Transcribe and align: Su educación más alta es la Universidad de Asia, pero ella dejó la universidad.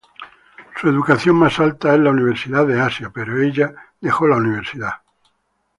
Su 0.77 0.89
educación 0.89 1.35
más 1.35 1.59
alta 1.59 1.93
es 1.93 1.99
la 1.99 2.09
Universidad 2.09 2.65
de 2.65 2.81
Asia, 2.81 3.11
pero 3.13 3.39
ella 3.39 3.71
dejó 4.01 4.27
la 4.27 4.37
universidad. 4.37 4.93